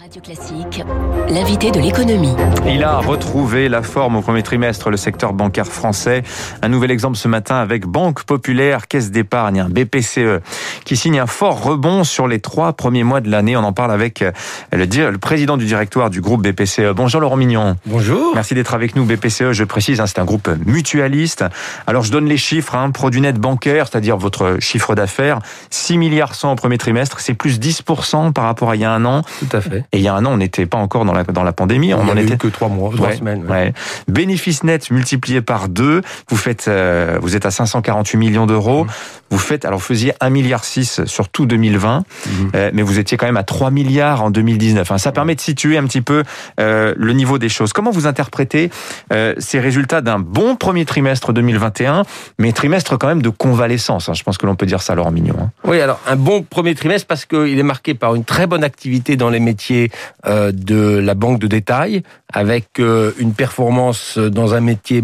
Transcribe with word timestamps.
Radio 0.00 0.22
Classique, 0.22 0.82
l'invité 1.28 1.70
de 1.70 1.78
l'économie. 1.78 2.34
Il 2.66 2.84
a 2.84 2.96
retrouvé 3.00 3.68
la 3.68 3.82
forme 3.82 4.16
au 4.16 4.22
premier 4.22 4.42
trimestre, 4.42 4.88
le 4.88 4.96
secteur 4.96 5.34
bancaire 5.34 5.66
français. 5.66 6.22
Un 6.62 6.70
nouvel 6.70 6.90
exemple 6.90 7.18
ce 7.18 7.28
matin 7.28 7.56
avec 7.56 7.84
Banque 7.84 8.24
Populaire, 8.24 8.88
Caisse 8.88 9.10
d'épargne, 9.10 9.66
BPCE, 9.68 10.40
qui 10.86 10.96
signe 10.96 11.20
un 11.20 11.26
fort 11.26 11.62
rebond 11.62 12.04
sur 12.04 12.28
les 12.28 12.40
trois 12.40 12.72
premiers 12.72 13.04
mois 13.04 13.20
de 13.20 13.30
l'année. 13.30 13.58
On 13.58 13.64
en 13.64 13.74
parle 13.74 13.92
avec 13.92 14.22
euh, 14.22 14.32
le, 14.72 14.86
le, 14.86 15.18
président 15.18 15.58
du 15.58 15.66
directoire 15.66 16.08
du 16.08 16.22
groupe 16.22 16.48
BPCE. 16.48 16.94
Bonjour 16.96 17.20
Laurent 17.20 17.36
Mignon. 17.36 17.76
Bonjour. 17.84 18.34
Merci 18.34 18.54
d'être 18.54 18.72
avec 18.72 18.96
nous. 18.96 19.04
BPCE, 19.04 19.52
je 19.52 19.64
précise, 19.64 20.00
hein, 20.00 20.06
c'est 20.06 20.18
un 20.18 20.24
groupe 20.24 20.48
mutualiste. 20.64 21.44
Alors 21.86 22.04
je 22.04 22.10
donne 22.10 22.26
les 22.26 22.38
chiffres, 22.38 22.74
hein, 22.74 22.90
produit 22.90 23.20
net 23.20 23.36
bancaire, 23.36 23.88
c'est-à-dire 23.88 24.16
votre 24.16 24.56
chiffre 24.60 24.94
d'affaires, 24.94 25.40
6 25.68 25.98
milliards 25.98 26.34
100 26.34 26.52
au 26.52 26.56
premier 26.56 26.78
trimestre, 26.78 27.20
c'est 27.20 27.34
plus 27.34 27.60
10% 27.60 28.32
par 28.32 28.44
rapport 28.44 28.70
à 28.70 28.76
il 28.76 28.80
y 28.80 28.84
a 28.86 28.92
un 28.92 29.04
an. 29.04 29.22
Tout 29.40 29.56
à 29.56 29.60
fait. 29.60 29.84
Et 29.92 29.98
il 29.98 30.02
y 30.02 30.08
a 30.08 30.14
un 30.14 30.24
an, 30.24 30.32
on 30.32 30.36
n'était 30.36 30.66
pas 30.66 30.78
encore 30.78 31.04
dans 31.04 31.12
la, 31.12 31.24
dans 31.24 31.42
la 31.42 31.52
pandémie. 31.52 31.92
On 31.94 32.08
en 32.08 32.16
était 32.16 32.36
que 32.36 32.48
trois 32.48 32.68
mois, 32.68 32.90
trois 32.94 33.08
ouais, 33.08 33.16
semaines. 33.16 33.44
Ouais. 33.44 33.50
Ouais. 33.50 33.72
Bénéfice 34.08 34.62
net 34.62 34.90
multiplié 34.90 35.40
par 35.40 35.68
deux. 35.68 36.02
Vous 36.28 36.36
faites, 36.36 36.66
euh, 36.68 37.18
vous 37.20 37.36
êtes 37.36 37.46
à 37.46 37.50
548 37.50 38.16
millions 38.16 38.46
d'euros. 38.46 38.84
Mmh. 38.84 38.90
Vous 39.30 39.38
faites, 39.38 39.64
alors 39.64 39.78
vous 39.78 39.84
faisiez 39.84 40.12
1 40.20 40.30
milliard 40.30 40.64
6 40.64 41.04
sur 41.04 41.28
tout 41.28 41.46
2020, 41.46 42.00
mmh. 42.00 42.30
euh, 42.56 42.70
mais 42.74 42.82
vous 42.82 42.98
étiez 42.98 43.16
quand 43.16 43.26
même 43.26 43.36
à 43.36 43.44
3 43.44 43.70
milliards 43.70 44.24
en 44.24 44.30
2019. 44.30 44.90
Hein, 44.90 44.98
ça 44.98 45.12
permet 45.12 45.36
de 45.36 45.40
situer 45.40 45.78
un 45.78 45.84
petit 45.84 46.00
peu 46.00 46.24
euh, 46.58 46.94
le 46.96 47.12
niveau 47.12 47.38
des 47.38 47.48
choses. 47.48 47.72
Comment 47.72 47.92
vous 47.92 48.08
interprétez 48.08 48.70
euh, 49.12 49.34
ces 49.38 49.60
résultats 49.60 50.00
d'un 50.00 50.18
bon 50.18 50.56
premier 50.56 50.84
trimestre 50.84 51.32
2021, 51.32 52.02
mais 52.38 52.52
trimestre 52.52 52.98
quand 52.98 53.06
même 53.06 53.22
de 53.22 53.28
convalescence 53.28 54.08
hein, 54.08 54.14
Je 54.14 54.22
pense 54.24 54.36
que 54.36 54.46
l'on 54.46 54.56
peut 54.56 54.66
dire 54.66 54.82
ça, 54.82 54.96
Laurent 54.96 55.12
Mignon. 55.12 55.36
Hein. 55.40 55.50
Oui, 55.62 55.80
alors 55.80 56.00
un 56.08 56.16
bon 56.16 56.42
premier 56.42 56.74
trimestre 56.74 57.06
parce 57.06 57.24
qu'il 57.24 57.58
est 57.58 57.62
marqué 57.62 57.94
par 57.94 58.16
une 58.16 58.24
très 58.24 58.48
bonne 58.48 58.64
activité 58.64 59.14
dans 59.14 59.30
les 59.30 59.40
métiers 59.40 59.79
euh, 60.26 60.52
de 60.52 60.98
la 60.98 61.14
banque 61.14 61.38
de 61.38 61.46
détail, 61.46 62.02
avec 62.32 62.78
euh, 62.78 63.12
une 63.18 63.32
performance 63.32 64.18
dans 64.18 64.54
un 64.54 64.60
métier, 64.60 65.02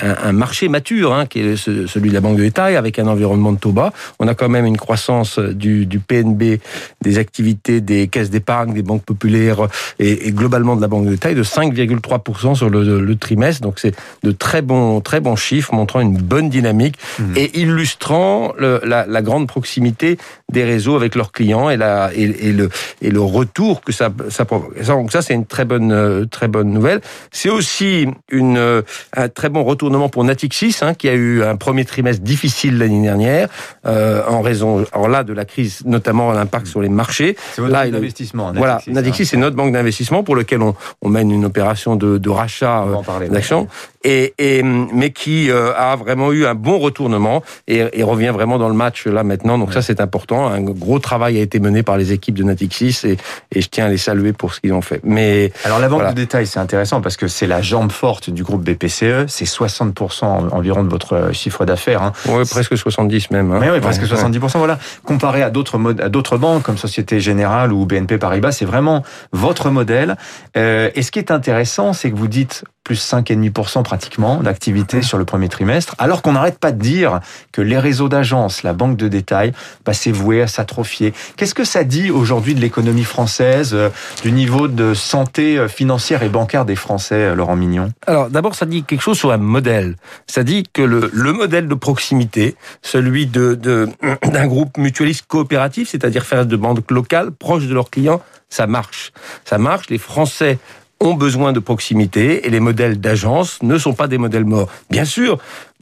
un, 0.00 0.32
marché 0.32 0.68
mature, 0.68 1.14
hein, 1.14 1.26
qui 1.26 1.40
est 1.40 1.56
ce, 1.56 1.86
celui 1.86 2.10
de 2.10 2.14
la 2.14 2.20
banque 2.20 2.36
de 2.36 2.42
détail, 2.42 2.76
avec 2.76 2.98
un 2.98 3.06
environnement 3.06 3.52
de 3.52 3.58
taux 3.58 3.72
bas. 3.72 3.92
On 4.18 4.28
a 4.28 4.34
quand 4.34 4.48
même 4.48 4.66
une 4.66 4.76
croissance 4.76 5.38
du, 5.38 5.86
du 5.86 5.98
PNB, 5.98 6.60
des 7.02 7.18
activités 7.18 7.80
des 7.80 8.08
caisses 8.08 8.30
d'épargne, 8.30 8.74
des 8.74 8.82
banques 8.82 9.04
populaires 9.04 9.68
et, 9.98 10.28
et, 10.28 10.32
globalement 10.32 10.76
de 10.76 10.80
la 10.80 10.88
banque 10.88 11.06
de 11.06 11.10
détail 11.10 11.34
de 11.34 11.42
5,3% 11.42 12.54
sur 12.54 12.70
le, 12.70 13.00
le, 13.00 13.16
trimestre. 13.16 13.62
Donc 13.62 13.78
c'est 13.78 13.94
de 14.22 14.32
très 14.32 14.62
bons, 14.62 15.00
très 15.00 15.20
bons 15.20 15.36
chiffres 15.36 15.74
montrant 15.74 16.00
une 16.00 16.16
bonne 16.16 16.48
dynamique 16.48 16.96
mmh. 17.18 17.24
et 17.36 17.60
illustrant 17.60 18.52
le, 18.58 18.80
la, 18.84 19.06
la, 19.06 19.22
grande 19.22 19.46
proximité 19.48 20.18
des 20.52 20.64
réseaux 20.64 20.96
avec 20.96 21.14
leurs 21.14 21.32
clients 21.32 21.70
et, 21.70 21.76
la, 21.76 22.10
et, 22.14 22.48
et, 22.48 22.52
le, 22.52 22.68
et 23.02 23.10
le 23.10 23.20
retour 23.20 23.80
que 23.80 23.92
ça, 23.92 24.10
ça 24.28 24.44
provoque. 24.44 24.82
Donc 24.84 25.12
ça, 25.12 25.22
c'est 25.22 25.34
une 25.34 25.46
très 25.46 25.64
bonne, 25.64 26.26
très 26.30 26.48
bonne 26.48 26.70
nouvelle. 26.70 27.00
C'est 27.30 27.50
aussi 27.50 28.08
une, 28.30 28.82
un 29.16 29.28
très 29.28 29.48
bon 29.48 29.64
retournement 29.64 30.08
pour 30.08 30.24
Natixis, 30.24 30.76
hein, 30.82 30.94
qui 30.94 31.08
a 31.08 31.14
eu 31.14 31.42
un 31.42 31.56
premier 31.56 31.84
trimestre 31.84 32.22
difficile 32.22 32.78
l'année 32.78 33.02
dernière, 33.02 33.48
euh, 33.86 34.22
en 34.28 34.40
raison, 34.40 34.84
alors 34.92 35.08
là, 35.08 35.24
de 35.24 35.32
la 35.32 35.44
crise, 35.44 35.82
notamment 35.84 36.32
l'impact 36.32 36.66
sur 36.66 36.80
les 36.80 36.88
marchés. 36.88 37.36
C'est 37.54 37.60
votre 37.60 37.72
là, 37.72 37.84
banque 37.84 37.92
d'investissement. 37.92 38.52
Voilà, 38.54 38.80
Natixis, 38.86 39.22
hein. 39.22 39.26
c'est 39.30 39.36
notre 39.36 39.56
banque 39.56 39.72
d'investissement 39.72 40.22
pour 40.22 40.36
lequel 40.36 40.62
on, 40.62 40.74
on, 41.02 41.08
mène 41.08 41.30
une 41.30 41.44
opération 41.44 41.96
de, 41.96 42.18
de 42.18 42.30
rachat 42.30 42.84
euh, 42.84 43.28
d'actions, 43.28 43.68
et, 44.04 44.34
et, 44.38 44.62
mais 44.62 45.10
qui 45.10 45.50
euh, 45.50 45.72
a 45.74 45.96
vraiment 45.96 46.32
eu 46.32 46.46
un 46.46 46.54
bon 46.54 46.78
retournement 46.78 47.42
et, 47.66 47.84
et, 47.92 48.02
revient 48.02 48.32
vraiment 48.32 48.58
dans 48.58 48.68
le 48.68 48.74
match 48.74 49.06
là 49.06 49.24
maintenant. 49.24 49.58
Donc 49.58 49.68
ouais. 49.68 49.74
ça, 49.74 49.82
c'est 49.82 50.00
important. 50.00 50.46
Un 50.46 50.60
gros 50.60 50.98
travail 50.98 51.38
a 51.38 51.42
été 51.42 51.58
mené 51.58 51.82
par 51.82 51.96
les 51.96 52.12
équipes 52.12 52.36
de 52.36 52.44
Natixis 52.44 53.00
et, 53.04 53.16
et 53.52 53.60
je 53.60 53.68
tiens 53.68 53.86
à 53.86 53.88
les 53.88 53.96
saluer 54.06 54.32
pour 54.32 54.54
ce 54.54 54.60
qu'ils 54.60 54.72
ont 54.72 54.82
fait. 54.82 55.00
Mais 55.04 55.52
alors 55.64 55.78
la 55.78 55.88
banque 55.88 56.00
voilà. 56.00 56.12
de 56.12 56.16
détail, 56.16 56.46
c'est 56.46 56.60
intéressant 56.60 57.00
parce 57.00 57.16
que 57.16 57.28
c'est 57.28 57.46
la 57.46 57.60
jambe 57.60 57.90
forte 57.92 58.30
du 58.30 58.42
groupe 58.42 58.62
BPCE. 58.62 59.26
C'est 59.26 59.44
60% 59.44 60.50
environ 60.52 60.84
de 60.84 60.88
votre 60.88 61.32
chiffre 61.32 61.64
d'affaires. 61.64 62.02
Hein. 62.02 62.12
Oui, 62.28 62.44
presque 62.48 62.76
70 62.76 63.30
même. 63.30 63.52
Hein. 63.52 63.58
Mais 63.60 63.70
oui, 63.70 63.80
presque 63.80 64.02
ouais, 64.02 64.08
70%. 64.08 64.42
Ouais. 64.42 64.50
Voilà. 64.54 64.78
Comparé 65.04 65.42
à 65.42 65.50
d'autres 65.50 65.78
à 66.00 66.08
d'autres 66.08 66.38
banques 66.38 66.62
comme 66.62 66.78
Société 66.78 67.20
Générale 67.20 67.72
ou 67.72 67.84
BNP 67.86 68.18
Paribas, 68.18 68.52
c'est 68.52 68.64
vraiment 68.64 69.02
votre 69.32 69.70
modèle. 69.70 70.16
Euh, 70.56 70.90
et 70.94 71.02
ce 71.02 71.10
qui 71.10 71.18
est 71.18 71.30
intéressant, 71.30 71.92
c'est 71.92 72.10
que 72.10 72.16
vous 72.16 72.28
dites 72.28 72.64
plus 72.86 73.04
5,5% 73.04 73.82
pratiquement 73.82 74.36
d'activité 74.36 75.02
sur 75.02 75.18
le 75.18 75.24
premier 75.24 75.48
trimestre, 75.48 75.96
alors 75.98 76.22
qu'on 76.22 76.34
n'arrête 76.34 76.60
pas 76.60 76.70
de 76.70 76.80
dire 76.80 77.18
que 77.50 77.60
les 77.60 77.78
réseaux 77.78 78.08
d'agences, 78.08 78.62
la 78.62 78.74
banque 78.74 78.96
de 78.96 79.08
détail, 79.08 79.50
bah, 79.84 79.92
c'est 79.92 80.12
voué 80.12 80.40
à 80.40 80.46
s'atrophier. 80.46 81.12
Qu'est-ce 81.36 81.54
que 81.54 81.64
ça 81.64 81.82
dit 81.82 82.12
aujourd'hui 82.12 82.54
de 82.54 82.60
l'économie 82.60 83.02
française, 83.02 83.72
euh, 83.74 83.88
du 84.22 84.30
niveau 84.30 84.68
de 84.68 84.94
santé 84.94 85.58
euh, 85.58 85.66
financière 85.66 86.22
et 86.22 86.28
bancaire 86.28 86.64
des 86.64 86.76
Français, 86.76 87.16
euh, 87.16 87.34
Laurent 87.34 87.56
Mignon? 87.56 87.92
Alors 88.06 88.30
d'abord, 88.30 88.54
ça 88.54 88.66
dit 88.66 88.84
quelque 88.84 89.02
chose 89.02 89.18
sur 89.18 89.32
un 89.32 89.36
modèle. 89.36 89.96
Ça 90.28 90.44
dit 90.44 90.62
que 90.72 90.82
le, 90.82 91.10
le 91.12 91.32
modèle 91.32 91.66
de 91.66 91.74
proximité, 91.74 92.54
celui 92.82 93.26
de, 93.26 93.54
d'un 94.22 94.46
groupe 94.46 94.78
mutualiste 94.78 95.26
coopératif, 95.26 95.88
c'est-à-dire 95.88 96.24
faire 96.24 96.46
de 96.46 96.54
banques 96.54 96.88
locales 96.92 97.32
proches 97.32 97.66
de 97.66 97.74
leurs 97.74 97.90
clients, 97.90 98.22
ça 98.48 98.68
marche. 98.68 99.12
Ça 99.44 99.58
marche. 99.58 99.90
Les 99.90 99.98
Français 99.98 100.60
ont 101.00 101.14
besoin 101.14 101.52
de 101.52 101.60
proximité 101.60 102.46
et 102.46 102.50
les 102.50 102.60
modèles 102.60 103.00
d'agence 103.00 103.62
ne 103.62 103.78
sont 103.78 103.92
pas 103.92 104.08
des 104.08 104.18
modèles 104.18 104.44
morts. 104.44 104.68
Bien 104.90 105.04
sûr, 105.04 105.38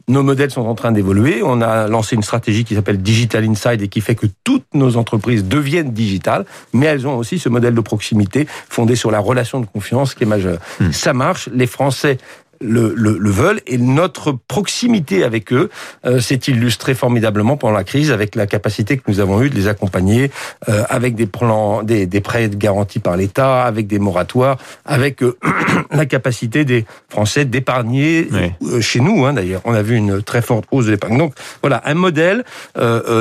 nos 0.07 0.21
modèles 0.21 0.51
sont 0.51 0.61
en 0.61 0.75
train 0.75 0.91
d'évoluer. 0.91 1.41
On 1.43 1.61
a 1.61 1.87
lancé 1.87 2.15
une 2.15 2.21
stratégie 2.21 2.63
qui 2.63 2.75
s'appelle 2.75 3.01
Digital 3.01 3.43
Inside 3.43 3.81
et 3.81 3.87
qui 3.87 4.01
fait 4.01 4.15
que 4.15 4.27
toutes 4.43 4.67
nos 4.73 4.97
entreprises 4.97 5.45
deviennent 5.45 5.93
digitales, 5.93 6.45
mais 6.73 6.85
elles 6.85 7.07
ont 7.07 7.17
aussi 7.17 7.39
ce 7.39 7.49
modèle 7.49 7.73
de 7.73 7.81
proximité 7.81 8.45
fondé 8.69 8.95
sur 8.95 9.09
la 9.09 9.19
relation 9.19 9.59
de 9.59 9.65
confiance 9.65 10.13
qui 10.13 10.23
est 10.23 10.27
majeur. 10.27 10.59
Mmh. 10.79 10.91
Ça 10.91 11.13
marche. 11.13 11.49
Les 11.51 11.67
Français 11.67 12.17
le, 12.65 12.93
le, 12.95 13.17
le, 13.17 13.29
veulent 13.29 13.61
et 13.67 13.77
notre 13.77 14.31
proximité 14.31 15.23
avec 15.23 15.53
eux 15.53 15.69
euh, 16.05 16.19
s'est 16.19 16.39
illustrée 16.47 16.93
formidablement 16.93 17.57
pendant 17.57 17.73
la 17.73 17.83
crise 17.83 18.11
avec 18.11 18.35
la 18.35 18.47
capacité 18.47 18.97
que 18.97 19.03
nous 19.07 19.19
avons 19.19 19.41
eue 19.41 19.49
de 19.49 19.55
les 19.55 19.67
accompagner 19.67 20.31
euh, 20.69 20.83
avec 20.89 21.15
des 21.15 21.25
plans, 21.25 21.83
des, 21.83 22.05
des 22.05 22.21
prêts 22.21 22.49
garantis 22.49 22.99
par 22.99 23.17
l'État, 23.17 23.63
avec 23.63 23.87
des 23.87 23.99
moratoires, 23.99 24.57
avec 24.85 25.21
euh, 25.23 25.37
la 25.91 26.05
capacité 26.05 26.65
des 26.65 26.85
Français 27.09 27.45
d'épargner 27.45 28.27
oui. 28.31 28.81
Chez 28.81 28.99
nous. 28.99 29.25
Hein, 29.25 29.33
D'ailleurs, 29.33 29.61
on 29.65 29.73
a 29.73 29.81
vu 29.81 29.95
une 29.95 30.21
très 30.21 30.41
forte 30.41 30.65
hausse 30.71 30.85
de 30.85 30.91
l'épargne. 30.91 31.17
Donc 31.17 31.33
voilà, 31.61 31.81
un 31.85 31.93
modèle 31.93 32.43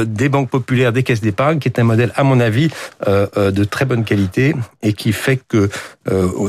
des 0.06 0.28
banques 0.28 0.50
populaires, 0.50 0.92
des 0.92 1.02
caisses 1.02 1.20
d'épargne, 1.20 1.58
qui 1.58 1.68
est 1.68 1.78
un 1.78 1.84
modèle, 1.84 2.12
à 2.16 2.24
mon 2.24 2.40
avis, 2.40 2.70
de 3.06 3.64
très 3.64 3.84
bonne 3.84 4.04
qualité 4.04 4.54
et 4.82 4.92
qui 4.92 5.12
fait 5.12 5.40
que 5.48 5.68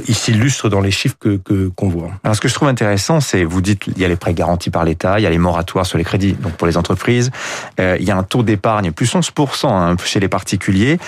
il 0.07 0.15
s'illustre 0.15 0.69
dans 0.69 0.81
les 0.81 0.91
chiffres 0.91 1.15
que 1.19 1.37
qu'on 1.75 1.89
voit. 1.89 2.11
Alors, 2.23 2.35
ce 2.35 2.41
que 2.41 2.47
je 2.47 2.53
trouve 2.53 2.67
intéressant, 2.67 2.84
c'est 3.19 3.43
vous 3.43 3.61
dites 3.61 3.87
il 3.87 3.99
y 3.99 4.05
a 4.05 4.07
les 4.07 4.15
prêts 4.15 4.33
garantis 4.33 4.69
par 4.69 4.83
l'État, 4.83 5.19
il 5.19 5.23
y 5.23 5.25
a 5.25 5.29
les 5.29 5.37
moratoires 5.37 5.85
sur 5.85 5.97
les 5.97 6.03
crédits, 6.03 6.33
donc 6.33 6.53
pour 6.53 6.67
les 6.67 6.77
entreprises, 6.77 7.31
euh, 7.79 7.97
il 7.99 8.05
y 8.05 8.11
a 8.11 8.17
un 8.17 8.23
taux 8.23 8.43
d'épargne 8.43 8.91
plus 8.91 9.13
11% 9.13 9.67
hein, 9.67 9.95
chez 10.03 10.19
les 10.19 10.27
particuliers. 10.27 10.99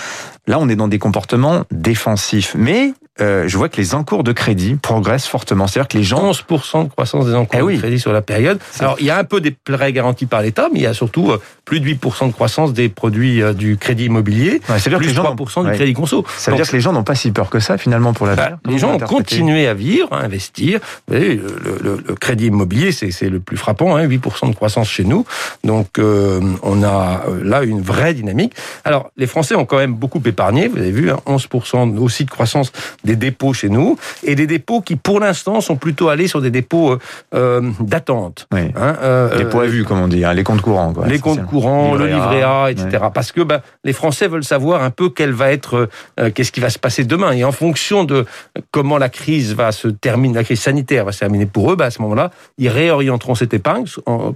Là, 0.46 0.58
on 0.58 0.68
est 0.68 0.76
dans 0.76 0.88
des 0.88 0.98
comportements 0.98 1.64
défensifs, 1.70 2.54
mais 2.56 2.94
euh, 3.20 3.48
je 3.48 3.58
vois 3.58 3.68
que 3.68 3.76
les 3.76 3.94
encours 3.94 4.22
de 4.22 4.32
crédit 4.32 4.76
progressent 4.76 5.26
fortement. 5.26 5.66
C'est-à-dire 5.66 5.88
que 5.88 5.98
les 5.98 6.04
gens... 6.04 6.30
11% 6.30 6.84
de 6.84 6.88
croissance 6.90 7.26
des 7.26 7.34
encours 7.34 7.58
eh 7.58 7.62
oui. 7.62 7.74
de 7.76 7.80
crédit 7.80 7.98
sur 7.98 8.12
la 8.12 8.22
période. 8.22 8.58
Alors, 8.80 8.96
il 9.00 9.06
y 9.06 9.10
a 9.10 9.18
un 9.18 9.24
peu 9.24 9.40
des 9.40 9.50
prêts 9.50 9.92
garantis 9.92 10.26
par 10.26 10.42
l'État, 10.42 10.68
mais 10.72 10.80
il 10.80 10.82
y 10.82 10.86
a 10.86 10.94
surtout 10.94 11.30
euh, 11.30 11.40
plus 11.64 11.80
de 11.80 11.86
8% 11.86 12.28
de 12.28 12.32
croissance 12.32 12.72
des 12.72 12.88
produits 12.88 13.42
euh, 13.42 13.52
du 13.52 13.76
crédit 13.76 14.06
immobilier, 14.06 14.60
ouais, 14.68 14.78
plus 14.78 14.90
que 14.90 15.04
les 15.04 15.14
gens 15.14 15.34
3% 15.34 15.62
du 15.62 15.68
ouais. 15.68 15.76
crédit 15.76 15.92
conso. 15.94 16.24
Ça 16.36 16.50
veut 16.50 16.56
Donc, 16.56 16.64
dire 16.64 16.70
que 16.70 16.76
les 16.76 16.82
gens 16.82 16.92
n'ont 16.92 17.04
pas 17.04 17.14
si 17.14 17.30
peur 17.30 17.50
que 17.50 17.60
ça, 17.60 17.78
finalement, 17.78 18.12
pour 18.12 18.26
l'avenir 18.26 18.58
bah, 18.62 18.70
Les 18.70 18.78
gens 18.78 18.94
ont 18.94 18.98
continué 18.98 19.66
à 19.66 19.74
vivre, 19.74 20.12
à 20.12 20.20
investir. 20.20 20.80
Vous 21.08 21.16
voyez, 21.16 21.34
le, 21.34 21.78
le, 21.82 22.02
le, 22.06 22.14
crédit 22.14 22.46
immobilier, 22.46 22.92
c'est 22.92 23.28
le 23.28 23.40
plus 23.40 23.56
frappant, 23.56 23.96
hein, 23.96 24.06
8% 24.06 24.50
de 24.50 24.54
croissance 24.54 24.88
chez 24.88 25.04
nous. 25.04 25.24
Donc, 25.64 25.98
on 25.98 26.82
a 26.82 27.22
là 27.42 27.62
une 27.62 27.80
vraie 27.80 28.14
dynamique. 28.14 28.54
Alors, 28.84 29.10
les 29.16 29.26
Français 29.26 29.54
ont 29.54 29.64
quand 29.64 29.78
même 29.78 29.94
beaucoup 29.94 30.22
épargné. 30.24 30.68
Vous 30.68 30.78
avez 30.78 30.90
vu, 30.90 31.10
hein, 31.10 31.18
11% 31.26 31.96
aussi 31.98 32.24
de 32.24 32.30
croissance 32.30 32.72
des 33.08 33.16
dépôts 33.16 33.54
chez 33.54 33.70
nous, 33.70 33.96
et 34.22 34.34
des 34.34 34.46
dépôts 34.46 34.82
qui, 34.82 34.96
pour 34.96 35.18
l'instant, 35.18 35.62
sont 35.62 35.76
plutôt 35.76 36.10
allés 36.10 36.28
sur 36.28 36.42
des 36.42 36.50
dépôts 36.50 36.98
euh, 37.34 37.70
d'attente. 37.80 38.46
Oui. 38.52 38.70
Hein, 38.76 38.96
euh, 39.02 39.38
dépôts 39.38 39.60
à 39.60 39.66
vue, 39.66 39.84
comme 39.84 40.00
on 40.00 40.08
dit, 40.08 40.24
hein, 40.24 40.34
les 40.34 40.44
comptes 40.44 40.60
courants. 40.60 40.92
Quoi, 40.92 41.06
les 41.06 41.18
comptes 41.18 41.44
courants, 41.46 41.94
le 41.94 42.06
livret 42.06 42.42
A, 42.42 42.70
etc. 42.70 42.88
Ouais. 42.92 43.10
Parce 43.14 43.32
que 43.32 43.40
bah, 43.40 43.62
les 43.82 43.94
Français 43.94 44.28
veulent 44.28 44.44
savoir 44.44 44.82
un 44.82 44.90
peu 44.90 45.08
quel 45.08 45.32
va 45.32 45.50
être, 45.50 45.88
euh, 46.20 46.30
qu'est-ce 46.30 46.52
qui 46.52 46.60
va 46.60 46.68
se 46.68 46.78
passer 46.78 47.04
demain. 47.04 47.32
Et 47.32 47.44
en 47.44 47.52
fonction 47.52 48.04
de 48.04 48.26
comment 48.72 48.98
la 48.98 49.08
crise 49.08 49.54
va 49.54 49.72
se 49.72 49.88
terminer, 49.88 50.34
la 50.34 50.44
crise 50.44 50.60
sanitaire 50.60 51.06
va 51.06 51.12
se 51.12 51.20
terminer 51.20 51.46
pour 51.46 51.72
eux, 51.72 51.76
bah, 51.76 51.86
à 51.86 51.90
ce 51.90 52.02
moment-là, 52.02 52.30
ils 52.58 52.68
réorienteront 52.68 53.34
cette 53.34 53.54
épargne 53.54 53.86
en 54.04 54.34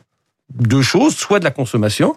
deux 0.55 0.83
choses, 0.83 1.15
soit 1.17 1.39
de 1.39 1.45
la 1.45 1.51
consommation, 1.51 2.15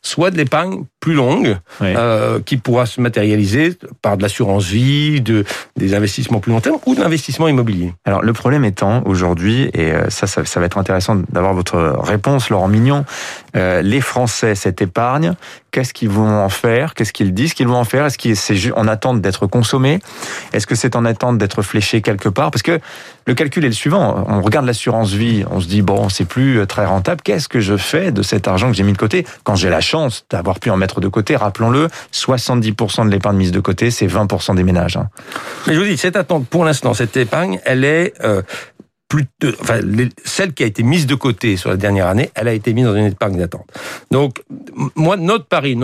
soit 0.00 0.30
de 0.30 0.36
l'épargne 0.38 0.84
plus 1.00 1.12
longue, 1.12 1.58
Oui. 1.82 1.88
euh, 1.94 2.40
qui 2.40 2.56
pourra 2.56 2.86
se 2.86 3.00
matérialiser 3.00 3.76
par 4.00 4.16
de 4.16 4.22
l'assurance 4.22 4.64
vie, 4.64 5.20
de, 5.20 5.44
des 5.76 5.92
investissements 5.94 6.40
plus 6.40 6.50
long 6.52 6.60
terme 6.60 6.78
ou 6.86 6.94
de 6.94 7.00
l'investissement 7.00 7.46
immobilier. 7.46 7.92
Alors 8.06 8.22
le 8.22 8.32
problème 8.32 8.64
étant 8.64 9.02
aujourd'hui, 9.04 9.70
et 9.74 9.92
euh, 9.92 10.08
ça, 10.08 10.26
ça, 10.26 10.44
ça 10.46 10.60
va 10.60 10.66
être 10.66 10.78
intéressant 10.78 11.16
d'avoir 11.30 11.52
votre 11.52 11.76
réponse, 12.02 12.48
Laurent 12.48 12.68
Mignon, 12.68 13.04
euh, 13.56 13.82
les 13.82 14.00
Français, 14.00 14.54
cette 14.54 14.82
épargne, 14.82 15.34
qu'est-ce 15.70 15.94
qu'ils 15.94 16.08
vont 16.08 16.28
en 16.28 16.48
faire? 16.48 16.94
Qu'est-ce 16.94 17.12
qu'ils 17.12 17.32
disent 17.34 17.54
qu'ils 17.54 17.68
vont 17.68 17.76
en 17.76 17.84
faire? 17.84 18.06
Est-ce 18.06 18.18
que 18.18 18.34
c'est 18.34 18.72
en 18.72 18.88
attente 18.88 19.20
d'être 19.20 19.46
consommé 19.46 20.00
Est-ce 20.52 20.66
que 20.66 20.74
c'est 20.74 20.96
en 20.96 21.04
attente 21.04 21.38
d'être 21.38 21.62
fléché 21.62 22.02
quelque 22.02 22.28
part? 22.28 22.50
Parce 22.50 22.62
que 22.62 22.80
le 23.26 23.34
calcul 23.34 23.64
est 23.64 23.68
le 23.68 23.74
suivant. 23.74 24.24
On 24.28 24.42
regarde 24.42 24.66
l'assurance 24.66 25.12
vie, 25.12 25.44
on 25.50 25.60
se 25.60 25.66
dit, 25.66 25.82
bon, 25.82 26.08
c'est 26.08 26.24
plus 26.24 26.58
euh, 26.58 26.66
très 26.66 26.84
rentable. 26.84 27.20
Qu'est-ce 27.22 27.48
que 27.48 27.60
je 27.60 27.76
fais 27.76 28.12
de 28.12 28.22
cet 28.22 28.48
argent 28.48 28.70
que 28.70 28.76
j'ai 28.76 28.82
mis 28.82 28.92
de 28.92 28.98
côté? 28.98 29.26
Quand 29.44 29.56
j'ai 29.56 29.70
la 29.70 29.80
chance 29.80 30.26
d'avoir 30.30 30.58
pu 30.58 30.70
en 30.70 30.76
mettre 30.76 31.00
de 31.00 31.08
côté, 31.08 31.36
rappelons-le, 31.36 31.88
70% 32.12 33.06
de 33.06 33.10
l'épargne 33.10 33.36
mise 33.36 33.52
de 33.52 33.60
côté, 33.60 33.90
c'est 33.90 34.06
20% 34.06 34.54
des 34.56 34.64
ménages. 34.64 34.96
hein. 34.96 35.08
Mais 35.66 35.74
je 35.74 35.78
vous 35.78 35.86
dis, 35.86 35.96
cette 35.96 36.16
attente, 36.16 36.46
pour 36.48 36.64
l'instant, 36.64 36.94
cette 36.94 37.16
épargne, 37.16 37.60
elle 37.64 37.84
est 37.84 38.14
euh, 38.22 38.42
celle 40.24 40.52
qui 40.52 40.62
a 40.62 40.66
été 40.66 40.82
mise 40.82 41.06
de 41.06 41.14
côté 41.14 41.56
sur 41.56 41.70
la 41.70 41.76
dernière 41.76 42.06
année, 42.06 42.30
elle 42.34 42.48
a 42.48 42.52
été 42.52 42.72
mise 42.72 42.84
dans 42.84 42.96
une 42.96 43.06
épargne 43.06 43.38
d'attente. 43.38 43.66
Donc, 44.10 44.42
moi, 44.94 45.16
notre 45.16 45.46
pari, 45.46 45.78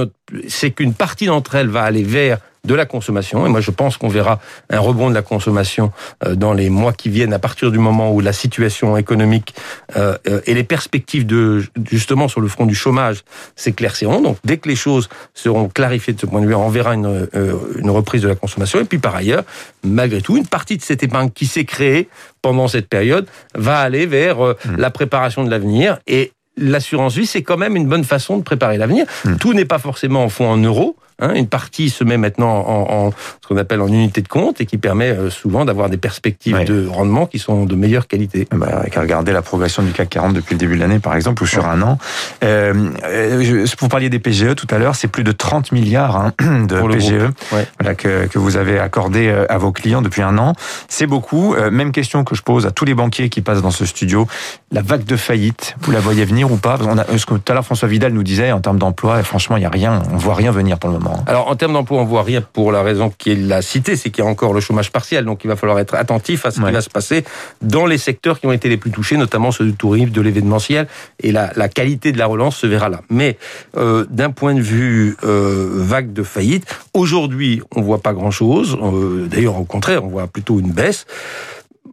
c'est 0.48 0.70
qu'une 0.70 0.94
partie 0.94 1.26
d'entre 1.26 1.54
elles 1.54 1.68
va 1.68 1.82
aller 1.82 2.02
vers 2.02 2.38
de 2.64 2.74
la 2.74 2.86
consommation. 2.86 3.46
Et 3.46 3.48
moi, 3.48 3.60
je 3.60 3.70
pense 3.70 3.96
qu'on 3.96 4.08
verra 4.08 4.40
un 4.68 4.78
rebond 4.78 5.08
de 5.08 5.14
la 5.14 5.22
consommation 5.22 5.92
euh, 6.24 6.34
dans 6.34 6.52
les 6.52 6.70
mois 6.70 6.92
qui 6.92 7.08
viennent, 7.08 7.32
à 7.32 7.38
partir 7.38 7.70
du 7.70 7.78
moment 7.78 8.12
où 8.12 8.20
la 8.20 8.32
situation 8.32 8.96
économique 8.96 9.54
euh, 9.96 10.16
euh, 10.28 10.40
et 10.46 10.54
les 10.54 10.64
perspectives 10.64 11.26
de 11.26 11.64
justement 11.90 12.28
sur 12.28 12.40
le 12.40 12.48
front 12.48 12.66
du 12.66 12.74
chômage 12.74 13.24
s'éclairciront. 13.56 14.20
Donc, 14.20 14.38
dès 14.44 14.58
que 14.58 14.68
les 14.68 14.76
choses 14.76 15.08
seront 15.34 15.68
clarifiées 15.68 16.12
de 16.12 16.20
ce 16.20 16.26
point 16.26 16.40
de 16.40 16.46
vue, 16.46 16.54
on 16.54 16.68
verra 16.68 16.94
une, 16.94 17.28
une 17.76 17.90
reprise 17.90 18.22
de 18.22 18.28
la 18.28 18.34
consommation. 18.34 18.80
Et 18.80 18.84
puis, 18.84 18.98
par 18.98 19.14
ailleurs, 19.14 19.44
malgré 19.84 20.20
tout, 20.20 20.36
une 20.36 20.46
partie 20.46 20.76
de 20.76 20.82
cette 20.82 21.02
épargne 21.02 21.30
qui 21.30 21.46
s'est 21.46 21.64
créée 21.64 22.08
pendant 22.42 22.68
cette 22.68 22.88
période 22.88 23.26
va 23.54 23.78
aller 23.78 24.06
vers 24.06 24.44
euh, 24.44 24.56
la 24.76 24.90
préparation 24.90 25.44
de 25.44 25.50
l'avenir 25.50 25.98
et 26.06 26.32
L'assurance 26.56 27.14
vie, 27.14 27.26
c'est 27.26 27.42
quand 27.42 27.56
même 27.56 27.74
une 27.74 27.86
bonne 27.86 28.04
façon 28.04 28.36
de 28.36 28.42
préparer 28.42 28.76
l'avenir. 28.76 29.06
Tout 29.38 29.54
n'est 29.54 29.64
pas 29.64 29.78
forcément 29.78 30.24
en 30.24 30.28
fonds 30.28 30.50
en 30.50 30.58
euros. 30.58 30.94
Hein. 31.20 31.34
Une 31.34 31.46
partie 31.46 31.90
se 31.90 32.04
met 32.04 32.16
maintenant 32.16 32.50
en, 32.66 33.06
en 33.06 33.10
ce 33.10 33.48
qu'on 33.48 33.56
appelle 33.56 33.80
en 33.80 33.88
unité 33.88 34.22
de 34.22 34.28
compte 34.28 34.60
et 34.60 34.66
qui 34.66 34.78
permet 34.78 35.10
euh, 35.10 35.30
souvent 35.30 35.64
d'avoir 35.64 35.88
des 35.88 35.96
perspectives 35.96 36.50
Ouais. 36.50 36.64
de 36.64 36.86
rendement 36.86 37.26
qui 37.26 37.38
sont 37.38 37.64
de 37.64 37.74
meilleure 37.76 38.06
qualité. 38.08 38.48
Bah, 38.50 38.66
avec 38.80 38.96
à 38.96 39.00
regarder 39.00 39.32
la 39.32 39.42
progression 39.42 39.82
du 39.82 39.92
CAC 39.92 40.08
40 40.10 40.34
depuis 40.34 40.54
le 40.54 40.58
début 40.58 40.74
de 40.74 40.80
l'année, 40.80 40.98
par 40.98 41.14
exemple, 41.14 41.42
ou 41.42 41.46
sur 41.46 41.66
un 41.66 41.80
an. 41.82 41.98
Euh, 42.42 42.90
euh, 43.04 43.66
vous 43.80 43.88
parliez 43.88 44.08
des 44.10 44.18
PGE 44.18 44.54
tout 44.56 44.66
à 44.70 44.78
l'heure, 44.78 44.94
c'est 44.96 45.08
plus 45.08 45.24
de 45.24 45.32
30 45.32 45.72
milliards 45.72 46.16
hein, 46.16 46.32
de 46.66 46.78
Pour 46.78 46.88
PGE 46.88 47.12
groupe, 47.18 47.34
ouais. 47.52 47.66
voilà, 47.78 47.94
que, 47.94 48.26
que 48.26 48.38
vous 48.38 48.56
avez 48.56 48.78
accordé 48.78 49.28
euh, 49.28 49.46
à 49.48 49.58
vos 49.58 49.72
clients 49.72 50.02
depuis 50.02 50.22
un 50.22 50.38
an. 50.38 50.54
C'est 50.88 51.06
beaucoup. 51.06 51.54
Euh, 51.54 51.70
même 51.70 51.92
question 51.92 52.24
que 52.24 52.34
je 52.34 52.42
pose 52.42 52.66
à 52.66 52.70
tous 52.70 52.84
les 52.84 52.94
banquiers 52.94 53.28
qui 53.28 53.40
passent 53.42 53.62
dans 53.62 53.70
ce 53.70 53.84
studio. 53.86 54.26
La 54.72 54.82
vague 54.82 55.04
de 55.04 55.16
faillite, 55.16 55.76
vous 55.82 55.92
la 55.92 56.00
voyez 56.00 56.24
venir 56.24 56.50
ou 56.52 56.56
pas? 56.56 56.76
Parce 56.78 56.88
qu'on 56.88 56.98
a, 56.98 57.04
ce 57.16 57.26
que 57.26 57.34
tout 57.34 57.52
à 57.52 57.54
l'heure 57.54 57.64
François 57.64 57.88
Vidal 57.88 58.12
nous 58.12 58.22
disait 58.22 58.52
en 58.52 58.60
termes 58.60 58.78
d'emploi, 58.78 59.22
franchement, 59.22 59.56
il 59.56 59.62
y 59.62 59.66
a 59.66 59.70
rien, 59.70 60.02
on 60.12 60.16
voit 60.16 60.34
rien 60.34 60.50
venir 60.52 60.78
pour 60.78 60.90
le 60.90 60.98
moment. 60.98 61.09
Alors, 61.26 61.48
en 61.48 61.56
termes 61.56 61.72
d'emploi, 61.72 62.00
on 62.00 62.04
voit 62.04 62.22
rien 62.22 62.40
pour 62.40 62.72
la 62.72 62.82
raison 62.82 63.10
qu'il 63.16 63.52
a 63.52 63.62
citée, 63.62 63.96
c'est 63.96 64.10
qu'il 64.10 64.24
y 64.24 64.26
a 64.26 64.30
encore 64.30 64.52
le 64.52 64.60
chômage 64.60 64.90
partiel. 64.92 65.24
Donc, 65.24 65.44
il 65.44 65.48
va 65.48 65.56
falloir 65.56 65.78
être 65.78 65.94
attentif 65.94 66.46
à 66.46 66.50
ce 66.50 66.60
Ouais. 66.60 66.66
qui 66.68 66.72
va 66.72 66.80
se 66.80 66.90
passer 66.90 67.24
dans 67.62 67.86
les 67.86 67.98
secteurs 67.98 68.40
qui 68.40 68.46
ont 68.46 68.52
été 68.52 68.68
les 68.68 68.76
plus 68.76 68.90
touchés, 68.90 69.16
notamment 69.16 69.50
ceux 69.52 69.64
du 69.64 69.74
tourisme, 69.74 70.10
de 70.10 70.20
l'événementiel. 70.20 70.86
Et 71.22 71.32
la, 71.32 71.52
la 71.56 71.68
qualité 71.68 72.12
de 72.12 72.18
la 72.18 72.26
relance 72.26 72.56
se 72.56 72.66
verra 72.66 72.88
là. 72.88 73.00
Mais 73.10 73.38
euh, 73.76 74.06
d'un 74.10 74.30
point 74.30 74.54
de 74.54 74.60
vue 74.60 75.16
euh, 75.24 75.68
vague 75.72 76.12
de 76.12 76.22
faillite, 76.22 76.66
aujourd'hui, 76.94 77.62
on 77.74 77.82
voit 77.82 78.00
pas 78.00 78.12
grand-chose. 78.12 78.76
Euh, 78.82 79.26
D'ailleurs, 79.28 79.58
au 79.58 79.64
contraire, 79.64 80.04
on 80.04 80.08
voit 80.08 80.26
plutôt 80.26 80.58
une 80.60 80.72
baisse. 80.72 81.06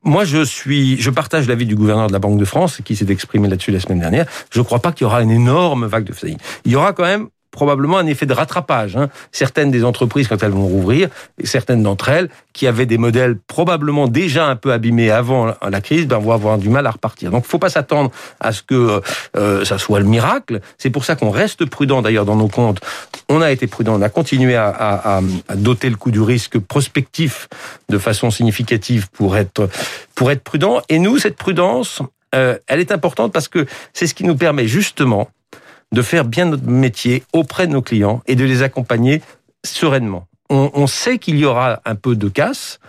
Moi, 0.04 0.24
je 0.26 0.44
suis, 0.44 1.00
je 1.02 1.10
partage 1.10 1.48
l'avis 1.48 1.66
du 1.66 1.76
gouverneur 1.76 2.08
de 2.08 2.14
la 2.14 2.20
Banque 2.20 2.38
de 2.40 2.46
France 2.46 2.80
qui 2.86 2.96
s'est 2.96 3.08
exprimé 3.10 3.48
là-dessus 3.50 3.72
la 3.72 3.80
semaine 3.80 4.00
dernière. 4.00 4.26
Je 4.52 4.60
ne 4.60 4.64
crois 4.64 4.80
pas 4.80 4.92
qu'il 4.92 5.04
y 5.04 5.08
aura 5.08 5.22
une 5.22 5.32
énorme 5.32 5.86
vague 5.86 6.06
de 6.06 6.14
faillite. 6.14 6.40
Il 6.66 6.72
y 6.72 6.76
aura 6.76 6.94
quand 6.94 7.04
même 7.04 7.28
probablement 7.58 7.98
un 7.98 8.06
effet 8.06 8.28
de 8.28 8.34
rattrapage. 8.34 8.96
hein. 8.98 9.10
Certaines 9.32 9.72
des 9.72 9.84
entreprises, 9.84 10.28
quand 10.28 10.44
elles 10.44 10.52
vont 10.52 10.68
rouvrir, 10.68 11.10
et 11.42 11.48
certaines 11.48 11.82
d'entre 11.82 12.10
elles, 12.10 12.30
qui 12.54 12.68
avaient 12.68 12.86
des 12.86 13.00
modèles 13.00 13.36
probablement 13.48 14.08
déjà 14.08 14.46
un 14.46 14.56
peu 14.56 14.72
abîmés 14.74 15.10
avant 15.10 15.56
la 15.68 15.82
crise, 15.82 16.06
ben, 16.06 16.20
vont 16.20 16.34
avoir 16.34 16.60
du 16.60 16.70
mal 16.70 16.86
à 16.86 16.92
repartir. 16.92 17.32
Donc, 17.32 17.46
faut 17.46 17.58
pas 17.58 17.70
s'attendre 17.72 18.12
à 18.40 18.52
ce 18.52 18.62
que 18.62 19.02
euh, 19.36 19.66
ça 19.66 19.80
soit 19.80 20.00
le 20.00 20.06
miracle. 20.06 20.60
C'est 20.78 20.92
pour 20.92 21.04
ça 21.04 21.16
qu'on 21.16 21.32
reste 21.32 21.66
prudent, 21.66 22.04
d'ailleurs, 22.04 22.26
dans 22.26 22.36
nos 22.36 22.48
comptes. 22.48 22.80
On 23.28 23.42
a 23.42 23.50
été 23.52 23.66
prudent, 23.66 23.96
on 23.96 24.04
a 24.04 24.10
continué 24.10 24.56
à, 24.56 24.68
à- 24.68 25.18
à- 25.18 25.22
à 25.48 25.56
doter 25.56 25.90
le 25.90 25.96
coût 25.96 26.12
du 26.12 26.22
risque 26.22 26.60
prospectif 26.60 27.48
de 27.90 27.98
façon 27.98 28.30
significative 28.30 29.10
pour 29.12 29.36
être, 29.36 29.68
pour 30.14 30.30
être 30.30 30.44
prudent. 30.44 30.82
Et 30.90 31.00
nous, 31.00 31.18
cette 31.18 31.38
prudence, 31.38 32.04
euh, 32.36 32.58
elle 32.68 32.80
est 32.82 32.92
importante 32.92 33.32
parce 33.34 33.48
que 33.48 33.66
c'est 33.94 34.06
ce 34.06 34.14
qui 34.14 34.26
nous 34.26 34.36
permet 34.36 34.68
justement 34.68 35.30
de 35.92 36.02
faire 36.02 36.26
bien 36.26 36.46
notre 36.46 36.68
métier 36.68 37.24
auprès 37.34 37.68
de 37.68 37.74
nos 37.74 37.82
clients 37.82 38.22
et 38.28 38.36
de 38.36 38.44
les 38.44 38.62
accompagner 38.62 39.22
sereinement. 39.66 40.28
On, 40.50 40.72
on 40.74 40.88
sait 40.88 41.18
qu'il 41.18 41.38
y 41.38 41.46
aura 41.46 41.82
un 41.86 41.96
peu 41.96 42.16
de 42.16 42.30
casse, 42.30 42.80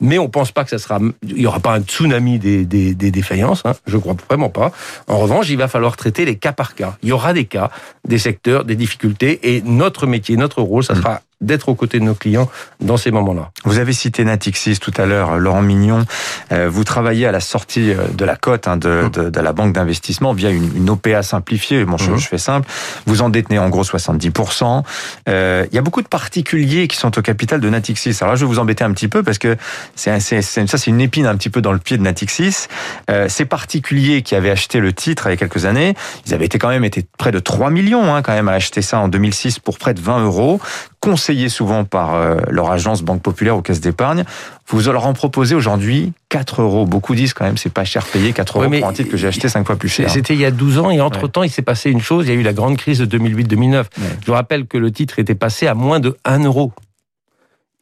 mais 0.00 0.18
on 0.18 0.28
pense 0.28 0.50
pas 0.50 0.64
que 0.64 0.70
ça 0.70 0.78
sera, 0.78 0.98
il 1.22 1.40
y 1.40 1.46
aura 1.46 1.60
pas 1.60 1.74
un 1.74 1.82
tsunami 1.82 2.38
des, 2.38 2.64
des, 2.64 2.94
des 2.94 3.10
défaillances. 3.10 3.62
Hein, 3.64 3.74
je 3.86 3.96
crois 3.98 4.16
vraiment 4.28 4.48
pas. 4.48 4.72
En 5.08 5.18
revanche, 5.18 5.50
il 5.50 5.56
va 5.56 5.68
falloir 5.68 5.96
traiter 5.96 6.24
les 6.24 6.36
cas 6.36 6.52
par 6.52 6.74
cas. 6.74 6.96
Il 7.02 7.10
y 7.10 7.12
aura 7.12 7.32
des 7.32 7.44
cas, 7.44 7.70
des 8.06 8.18
secteurs, 8.18 8.64
des 8.64 8.76
difficultés, 8.76 9.54
et 9.54 9.62
notre 9.62 10.06
métier, 10.06 10.36
notre 10.36 10.62
rôle, 10.62 10.84
ça 10.84 10.94
sera 10.94 11.20
d'être 11.40 11.68
aux 11.68 11.74
côtés 11.74 11.98
de 11.98 12.04
nos 12.04 12.14
clients 12.14 12.48
dans 12.80 12.96
ces 12.96 13.10
moments-là. 13.10 13.50
Vous 13.64 13.78
avez 13.78 13.92
cité 13.92 14.24
Natixis 14.24 14.78
tout 14.78 14.92
à 14.96 15.06
l'heure, 15.06 15.38
Laurent 15.38 15.62
Mignon. 15.62 16.04
Euh, 16.52 16.68
vous 16.70 16.84
travaillez 16.84 17.26
à 17.26 17.32
la 17.32 17.40
sortie 17.40 17.92
euh, 17.92 18.08
de 18.14 18.24
la 18.24 18.36
cote 18.36 18.68
hein, 18.68 18.76
de, 18.76 19.08
de, 19.12 19.30
de 19.30 19.40
la 19.40 19.52
banque 19.52 19.72
d'investissement 19.72 20.32
via 20.32 20.50
une, 20.50 20.76
une 20.76 20.90
OPA 20.90 21.22
simplifiée. 21.22 21.84
Bon, 21.84 21.96
je, 21.96 22.10
Mhm. 22.10 22.18
je 22.18 22.26
fais 22.28 22.38
simple. 22.38 22.68
Vous 23.06 23.22
en 23.22 23.28
détenez 23.30 23.58
en 23.58 23.68
gros 23.70 23.84
70%. 23.84 24.82
Euh, 25.28 25.64
Il 25.70 25.74
y 25.74 25.78
a 25.78 25.82
beaucoup 25.82 26.02
de 26.02 26.08
particuliers 26.08 26.88
qui 26.88 26.96
sont 26.96 27.16
au 27.18 27.22
capital 27.22 27.60
de 27.60 27.68
Natixis. 27.70 28.16
Alors 28.20 28.32
là, 28.32 28.36
je 28.36 28.44
vais 28.44 28.48
vous 28.52 28.58
embêter 28.58 28.84
un 28.84 28.92
petit 28.92 29.08
peu 29.08 29.22
parce 29.22 29.38
que 29.38 29.56
c'est 29.94 30.18
c'est- 30.20 30.42
c'est- 30.42 30.66
ça, 30.66 30.76
c'est 30.78 30.90
une 30.90 31.00
épine 31.00 31.26
un 31.26 31.36
petit 31.36 31.50
peu 31.50 31.60
dans 31.62 31.72
le 31.72 31.78
pied 31.78 31.96
de 31.96 32.02
Natixis. 32.02 32.66
Euh, 33.10 33.28
ces 33.28 33.44
particuliers 33.44 34.22
qui 34.22 34.34
avaient 34.34 34.50
acheté 34.50 34.80
le 34.80 34.92
titre 34.92 35.26
il 35.26 35.30
y 35.30 35.32
a 35.34 35.36
quelques 35.36 35.64
années, 35.66 35.94
ils 36.26 36.34
avaient 36.34 36.46
été 36.46 36.58
quand 36.58 36.68
même 36.68 36.84
été 36.84 37.06
près 37.18 37.30
de 37.32 37.38
3 37.38 37.70
millions 37.70 38.14
hein, 38.14 38.22
quand 38.22 38.32
même 38.32 38.48
à 38.48 38.52
acheter 38.52 38.82
ça 38.82 38.98
en 38.98 39.08
2006 39.08 39.58
pour 39.58 39.78
près 39.78 39.94
de 39.94 40.00
20 40.00 40.24
euros, 40.24 40.60
conseillés 41.00 41.48
souvent 41.48 41.84
par 41.84 42.14
euh, 42.14 42.36
leur 42.50 42.70
agence 42.70 43.02
Banque 43.02 43.22
Populaire 43.22 43.56
ou 43.56 43.62
Caisse 43.62 43.80
d'épargne. 43.80 44.24
Vous 44.68 44.80
leur 44.80 45.06
en 45.06 45.12
proposez 45.14 45.54
aujourd'hui 45.54 46.12
4 46.28 46.62
euros. 46.62 46.86
Beaucoup 46.86 47.14
disent 47.14 47.34
quand 47.34 47.44
même 47.44 47.56
c'est 47.56 47.72
pas 47.72 47.84
cher 47.84 48.04
payé 48.04 48.32
4 48.32 48.58
euros 48.58 48.68
Ouais, 48.68 48.80
pour 48.80 48.88
un 48.88 48.92
titre 48.92 49.10
que 49.10 49.16
j'ai 49.16 49.26
acheté 49.26 49.48
5 49.48 49.66
fois 49.66 49.76
plus 49.76 49.88
cher. 49.88 50.10
C'était 50.10 50.34
il 50.34 50.40
y 50.40 50.44
a 50.44 50.50
12 50.50 50.78
ans 50.78 50.90
et 50.90 51.00
entre-temps, 51.00 51.42
il 51.42 51.50
s'est 51.50 51.62
passé 51.62 51.90
une 51.90 52.00
chose, 52.00 52.26
il 52.26 52.34
y 52.34 52.36
a 52.36 52.38
eu 52.38 52.42
la 52.42 52.52
grande 52.52 52.76
crise 52.76 52.98
de 52.98 53.18
2008-2009. 53.18 53.84
Je 54.20 54.26
vous 54.26 54.32
rappelle 54.32 54.66
que 54.66 54.78
le 54.78 54.92
titre 54.92 55.18
était 55.18 55.34
passé 55.34 55.66
à 55.66 55.74
moins 55.74 56.00
de 56.00 56.16
1 56.24 56.44
euro. 56.44 56.72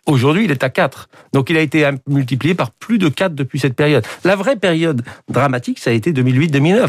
Aujourd'hui, 0.07 0.45
il 0.45 0.51
est 0.51 0.65
à 0.65 0.71
4. 0.71 1.11
Donc, 1.35 1.51
il 1.51 1.57
a 1.59 1.61
été 1.61 1.89
multiplié 2.07 2.55
par 2.55 2.71
plus 2.71 2.97
de 2.97 3.11
4 3.11 3.35
depuis 3.35 3.59
cette 3.59 3.75
période. 3.75 4.07
La 4.25 4.37
vraie 4.37 4.57
période 4.57 5.03
dramatique, 5.29 5.79
ça 5.79 5.91
a 5.91 5.93
été 5.93 6.13
2008-2009 6.13 6.89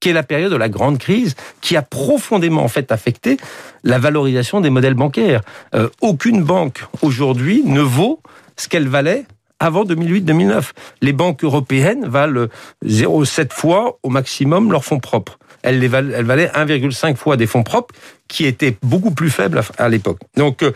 qui 0.00 0.08
est 0.08 0.12
la 0.12 0.22
période 0.22 0.52
de 0.52 0.56
la 0.56 0.68
grande 0.68 0.98
crise, 0.98 1.34
qui 1.60 1.76
a 1.76 1.82
profondément 1.82 2.62
en 2.62 2.68
fait 2.68 2.92
affecté 2.92 3.36
la 3.84 3.98
valorisation 3.98 4.60
des 4.60 4.70
modèles 4.70 4.94
bancaires. 4.94 5.40
Euh, 5.74 5.88
aucune 6.00 6.42
banque 6.42 6.84
aujourd'hui 7.02 7.62
ne 7.64 7.80
vaut 7.80 8.20
ce 8.56 8.68
qu'elle 8.68 8.88
valait 8.88 9.26
avant 9.60 9.84
2008-2009. 9.84 10.70
Les 11.02 11.12
banques 11.12 11.44
européennes 11.44 12.06
valent 12.06 12.46
0,7 12.84 13.52
fois 13.52 13.98
au 14.02 14.08
maximum 14.10 14.70
leurs 14.72 14.84
fonds 14.84 15.00
propres. 15.00 15.38
Elles, 15.62 15.80
les 15.80 15.88
val- 15.88 16.12
elles 16.16 16.24
valaient 16.24 16.50
1,5 16.54 17.16
fois 17.16 17.36
des 17.36 17.46
fonds 17.46 17.64
propres 17.64 17.94
qui 18.28 18.46
étaient 18.46 18.76
beaucoup 18.82 19.10
plus 19.10 19.30
faibles 19.30 19.58
à, 19.78 19.84
à 19.84 19.88
l'époque. 19.88 20.18
Donc, 20.36 20.62
euh, 20.62 20.70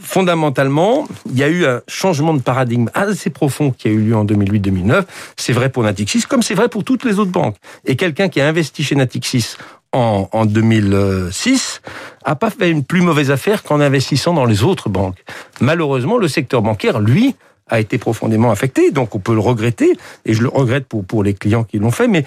fondamentalement, 0.00 1.06
il 1.30 1.38
y 1.38 1.42
a 1.44 1.48
eu 1.48 1.64
un 1.66 1.80
changement 1.88 2.34
de 2.34 2.40
paradigme 2.40 2.88
assez 2.94 3.30
profond 3.30 3.70
qui 3.70 3.88
a 3.88 3.90
eu 3.90 3.98
lieu 4.00 4.16
en 4.16 4.24
2008-2009. 4.24 5.04
C'est 5.36 5.52
vrai 5.52 5.68
pour 5.70 5.82
Natixis, 5.84 6.22
comme 6.22 6.42
c'est 6.42 6.54
vrai 6.54 6.68
pour 6.68 6.84
toutes 6.84 7.04
les 7.04 7.18
autres 7.18 7.30
banques. 7.30 7.56
Et 7.84 7.96
quelqu'un 7.96 8.28
qui 8.28 8.40
a 8.40 8.48
investi 8.48 8.82
chez 8.82 8.94
Natixis 8.96 9.56
en, 9.92 10.28
en 10.32 10.46
2006 10.46 11.80
a 12.24 12.34
pas 12.34 12.50
fait 12.50 12.70
une 12.70 12.84
plus 12.84 13.02
mauvaise 13.02 13.30
affaire 13.30 13.62
qu'en 13.62 13.80
investissant 13.80 14.34
dans 14.34 14.44
les 14.44 14.64
autres 14.64 14.88
banques. 14.88 15.22
Malheureusement, 15.60 16.18
le 16.18 16.28
secteur 16.28 16.62
bancaire, 16.62 16.98
lui, 17.00 17.36
a 17.68 17.80
été 17.80 17.98
profondément 17.98 18.50
affecté, 18.50 18.90
donc 18.90 19.14
on 19.14 19.18
peut 19.18 19.34
le 19.34 19.40
regretter, 19.40 19.96
et 20.24 20.34
je 20.34 20.42
le 20.42 20.48
regrette 20.48 20.86
pour, 20.86 21.04
pour 21.04 21.22
les 21.22 21.34
clients 21.34 21.64
qui 21.64 21.78
l'ont 21.78 21.90
fait, 21.90 22.08
mais 22.08 22.24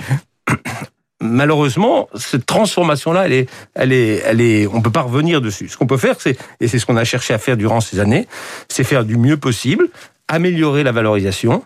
malheureusement, 1.22 2.10
cette 2.16 2.46
transformation-là, 2.46 3.26
elle 3.26 3.34
est, 3.34 3.50
elle 3.76 3.94
est, 3.94 4.22
elle 4.26 4.42
est, 4.42 4.68
on 4.68 4.82
peut 4.82 4.92
pas 4.92 5.02
revenir 5.02 5.42
dessus. 5.42 5.70
Ce 5.70 5.78
qu'on 5.78 5.88
peut 5.88 5.98
faire, 5.98 6.16
c'est, 6.20 6.38
et 6.60 6.68
c'est 6.68 6.80
ce 6.80 6.86
qu'on 6.86 6.98
a 6.98 7.04
cherché 7.04 7.34
à 7.34 7.38
faire 7.38 7.58
durant 7.58 7.82
ces 7.82 8.00
années, 8.00 8.28
c'est 8.68 8.84
faire 8.84 9.06
du 9.06 9.18
mieux 9.18 9.38
possible, 9.38 9.90
améliorer 10.28 10.84
la 10.84 10.92
valorisation, 10.92 11.64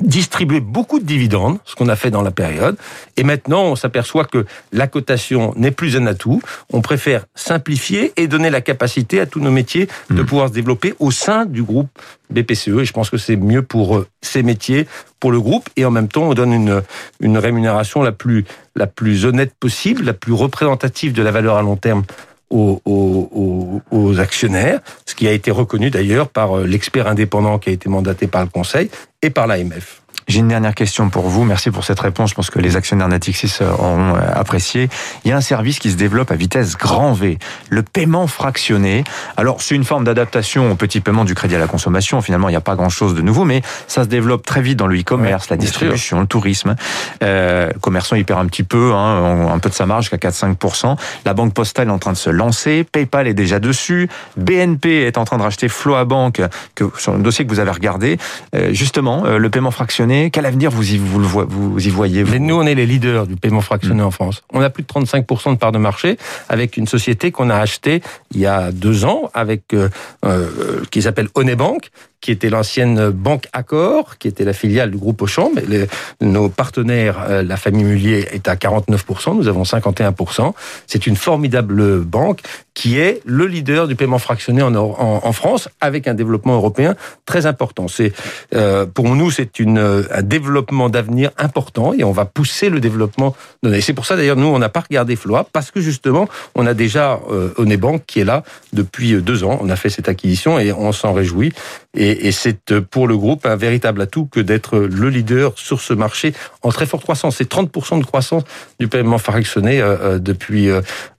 distribuer 0.00 0.60
beaucoup 0.60 1.00
de 1.00 1.04
dividendes, 1.04 1.58
ce 1.64 1.74
qu'on 1.74 1.88
a 1.88 1.96
fait 1.96 2.10
dans 2.10 2.22
la 2.22 2.30
période. 2.30 2.76
Et 3.16 3.24
maintenant, 3.24 3.64
on 3.64 3.76
s'aperçoit 3.76 4.24
que 4.24 4.46
la 4.72 4.86
cotation 4.86 5.52
n'est 5.56 5.72
plus 5.72 5.96
un 5.96 6.06
atout. 6.06 6.40
On 6.72 6.80
préfère 6.80 7.26
simplifier 7.34 8.12
et 8.16 8.28
donner 8.28 8.50
la 8.50 8.60
capacité 8.60 9.20
à 9.20 9.26
tous 9.26 9.40
nos 9.40 9.50
métiers 9.50 9.88
de 10.10 10.22
mmh. 10.22 10.26
pouvoir 10.26 10.48
se 10.48 10.52
développer 10.52 10.94
au 11.00 11.10
sein 11.10 11.44
du 11.44 11.62
groupe 11.62 11.88
BPCE. 12.30 12.68
Et 12.68 12.84
je 12.84 12.92
pense 12.92 13.10
que 13.10 13.18
c'est 13.18 13.36
mieux 13.36 13.62
pour 13.62 13.96
euh, 13.96 14.06
ces 14.22 14.42
métiers, 14.42 14.86
pour 15.18 15.32
le 15.32 15.40
groupe. 15.40 15.68
Et 15.76 15.84
en 15.84 15.90
même 15.90 16.08
temps, 16.08 16.22
on 16.22 16.34
donne 16.34 16.52
une, 16.52 16.82
une 17.20 17.38
rémunération 17.38 18.02
la 18.02 18.12
plus, 18.12 18.44
la 18.76 18.86
plus 18.86 19.24
honnête 19.24 19.52
possible, 19.58 20.04
la 20.04 20.14
plus 20.14 20.32
représentative 20.32 21.12
de 21.12 21.22
la 21.22 21.32
valeur 21.32 21.56
à 21.56 21.62
long 21.62 21.76
terme 21.76 22.04
aux, 22.50 24.18
actionnaires, 24.18 24.80
ce 25.06 25.14
qui 25.14 25.28
a 25.28 25.32
été 25.32 25.50
reconnu 25.50 25.90
d'ailleurs 25.90 26.28
par 26.28 26.58
euh, 26.58 26.66
l'expert 26.66 27.06
indépendant 27.06 27.58
qui 27.58 27.70
a 27.70 27.72
été 27.72 27.88
mandaté 27.88 28.26
par 28.26 28.42
le 28.42 28.48
Conseil 28.48 28.90
et 29.22 29.30
par 29.30 29.46
l'AMF. 29.46 29.99
J'ai 30.28 30.40
une 30.40 30.48
dernière 30.48 30.74
question 30.74 31.08
pour 31.10 31.28
vous. 31.28 31.44
Merci 31.44 31.70
pour 31.70 31.84
cette 31.84 32.00
réponse. 32.00 32.30
Je 32.30 32.34
pense 32.34 32.50
que 32.50 32.58
les 32.58 32.76
actionnaires 32.76 33.08
Natixis 33.08 33.58
auront 33.62 34.14
euh, 34.14 34.20
apprécié. 34.34 34.88
Il 35.24 35.30
y 35.30 35.32
a 35.32 35.36
un 35.36 35.40
service 35.40 35.78
qui 35.78 35.90
se 35.90 35.96
développe 35.96 36.30
à 36.30 36.36
vitesse 36.36 36.76
grand 36.76 37.12
V, 37.12 37.38
le 37.68 37.82
paiement 37.82 38.26
fractionné. 38.26 39.04
Alors, 39.36 39.62
c'est 39.62 39.74
une 39.74 39.84
forme 39.84 40.04
d'adaptation 40.04 40.70
au 40.70 40.74
petit 40.74 41.00
paiement 41.00 41.24
du 41.24 41.34
crédit 41.34 41.56
à 41.56 41.58
la 41.58 41.66
consommation. 41.66 42.20
Finalement, 42.22 42.48
il 42.48 42.52
n'y 42.52 42.56
a 42.56 42.60
pas 42.60 42.76
grand-chose 42.76 43.14
de 43.14 43.22
nouveau, 43.22 43.44
mais 43.44 43.62
ça 43.88 44.04
se 44.04 44.08
développe 44.08 44.44
très 44.44 44.62
vite 44.62 44.78
dans 44.78 44.86
le 44.86 44.98
e-commerce, 44.98 45.50
la 45.50 45.56
distribution, 45.56 46.20
le 46.20 46.26
tourisme. 46.26 46.76
Euh, 47.22 47.70
commerçant, 47.80 48.16
il 48.16 48.24
perd 48.24 48.40
un 48.40 48.46
petit 48.46 48.64
peu, 48.64 48.92
hein, 48.92 49.48
un 49.50 49.58
peu 49.58 49.68
de 49.68 49.74
sa 49.74 49.86
marge, 49.86 50.04
jusqu'à 50.10 50.28
4-5%. 50.28 50.96
La 51.24 51.34
banque 51.34 51.54
postale 51.54 51.88
est 51.88 51.92
en 51.92 51.98
train 51.98 52.12
de 52.12 52.16
se 52.16 52.30
lancer. 52.30 52.84
PayPal 52.84 53.26
est 53.26 53.34
déjà 53.34 53.58
dessus. 53.58 54.08
BNP 54.36 55.06
est 55.06 55.18
en 55.18 55.24
train 55.24 55.38
de 55.38 55.42
racheter 55.42 55.68
Floabank, 55.68 56.42
que, 56.74 56.84
sur 56.98 57.12
le 57.12 57.22
dossier 57.22 57.44
que 57.44 57.50
vous 57.50 57.60
avez 57.60 57.70
regardé. 57.70 58.18
Euh, 58.54 58.72
justement, 58.72 59.24
le 59.24 59.50
paiement 59.50 59.70
fractionné, 59.70 60.09
quel 60.32 60.46
avenir 60.46 60.70
vous 60.70 60.92
y, 60.92 60.98
vous, 60.98 61.18
le 61.18 61.26
vous 61.26 61.86
y 61.86 61.90
voyez 61.90 62.24
nous, 62.38 62.54
on 62.54 62.66
est 62.66 62.74
les 62.74 62.86
leaders 62.86 63.26
du 63.26 63.36
paiement 63.36 63.60
fractionné 63.60 64.02
en 64.02 64.10
France. 64.10 64.42
On 64.52 64.60
a 64.60 64.70
plus 64.70 64.82
de 64.82 64.88
35% 64.88 65.52
de 65.52 65.58
part 65.58 65.72
de 65.72 65.78
marché 65.78 66.16
avec 66.48 66.76
une 66.76 66.86
société 66.86 67.30
qu'on 67.30 67.50
a 67.50 67.56
achetée 67.56 68.02
il 68.32 68.40
y 68.40 68.46
a 68.46 68.72
deux 68.72 69.04
ans, 69.04 69.30
avec 69.34 69.74
euh, 69.74 69.88
euh, 70.24 70.82
qui 70.90 71.02
s'appelle 71.02 71.28
Onebank, 71.34 71.90
qui 72.20 72.30
était 72.30 72.50
l'ancienne 72.50 73.10
banque 73.10 73.46
Accor, 73.52 74.18
qui 74.18 74.28
était 74.28 74.44
la 74.44 74.52
filiale 74.52 74.90
du 74.90 74.98
groupe 74.98 75.22
Auchan. 75.22 75.50
Mais 75.54 75.62
les, 75.66 75.86
nos 76.20 76.48
partenaires, 76.48 77.24
euh, 77.28 77.42
la 77.42 77.56
famille 77.56 77.84
Mullier, 77.84 78.26
est 78.32 78.48
à 78.48 78.56
49%, 78.56 79.36
nous 79.36 79.48
avons 79.48 79.62
51%. 79.62 80.52
C'est 80.86 81.06
une 81.06 81.16
formidable 81.16 82.00
banque 82.00 82.40
qui 82.80 82.98
est 82.98 83.20
le 83.26 83.46
leader 83.46 83.88
du 83.88 83.96
paiement 83.96 84.18
fractionné 84.18 84.62
en, 84.62 84.74
en, 84.74 85.20
en 85.22 85.32
France, 85.32 85.68
avec 85.80 86.08
un 86.08 86.14
développement 86.14 86.54
européen 86.54 86.94
très 87.26 87.46
important. 87.46 87.88
C'est 87.88 88.12
euh, 88.54 88.86
Pour 88.86 89.14
nous, 89.14 89.30
c'est 89.30 89.50
un 89.60 90.22
développement 90.22 90.88
d'avenir 90.88 91.30
important 91.36 91.92
et 91.92 92.04
on 92.04 92.12
va 92.12 92.24
pousser 92.24 92.70
le 92.70 92.80
développement. 92.80 93.34
Et 93.66 93.82
c'est 93.82 93.92
pour 93.92 94.06
ça, 94.06 94.16
d'ailleurs, 94.16 94.36
nous, 94.36 94.46
on 94.46 94.58
n'a 94.58 94.68
pas 94.68 94.80
regardé 94.80 95.16
Floa, 95.16 95.46
parce 95.52 95.70
que 95.70 95.80
justement, 95.80 96.28
on 96.54 96.66
a 96.66 96.74
déjà 96.74 97.20
euh, 97.30 97.52
Onebank 97.58 98.04
qui 98.06 98.20
est 98.20 98.24
là 98.24 98.44
depuis 98.72 99.14
deux 99.20 99.44
ans. 99.44 99.58
On 99.60 99.68
a 99.68 99.76
fait 99.76 99.90
cette 99.90 100.08
acquisition 100.08 100.58
et 100.58 100.72
on 100.72 100.92
s'en 100.92 101.12
réjouit. 101.12 101.52
Et 101.94 102.10
et, 102.10 102.32
c'est 102.32 102.70
euh, 102.70 102.80
pour 102.80 103.08
le 103.08 103.16
groupe 103.16 103.46
un 103.46 103.56
véritable 103.56 104.00
atout 104.02 104.26
que 104.26 104.40
d'être 104.40 104.78
le 104.78 105.08
leader 105.08 105.52
sur 105.56 105.80
ce 105.80 105.92
marché 105.92 106.34
en 106.62 106.70
très 106.70 106.86
forte 106.86 107.02
croissance. 107.02 107.36
C'est 107.36 107.50
30% 107.50 108.00
de 108.00 108.04
croissance 108.04 108.42
du 108.78 108.88
paiement 108.88 109.18
fractionné 109.18 109.80
euh, 109.80 109.96
euh, 110.00 110.18
depuis 110.18 110.70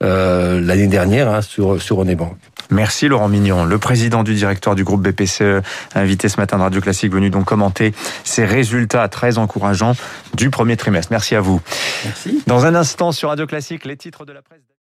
l'année 0.01 0.87
dernière 0.87 1.29
hein, 1.29 1.41
sur, 1.51 1.81
sur 1.81 1.98
Onebank. 1.98 2.38
Merci 2.70 3.10
Laurent 3.10 3.27
Mignon, 3.27 3.65
le 3.65 3.77
président 3.77 4.24
du 4.24 4.34
directeur 4.34 4.74
du 4.74 4.86
groupe 4.86 5.01
BPCE, 5.01 5.62
invité 5.93 6.29
ce 6.29 6.39
matin 6.39 6.58
de 6.58 6.63
Radio 6.63 6.79
Classique, 6.79 7.12
venu 7.12 7.29
donc 7.29 7.43
commenter 7.43 7.93
ces 8.24 8.46
résultats 8.46 9.10
très 9.10 9.38
encourageants 9.38 9.96
du 10.34 10.50
premier 10.50 10.77
trimestre. 10.77 11.12
Merci 11.12 11.36
à 11.36 11.41
vous. 11.41 11.60
Merci. 12.05 12.41
Dans 12.48 12.65
un 12.65 12.74
instant 12.74 13.12
sur 13.12 13.27
Radio 13.29 13.46
Classique, 13.48 13.84
les 13.84 13.98
titres 13.98 14.25
de 14.25 14.31
la 14.31 14.41
presse. 14.41 14.62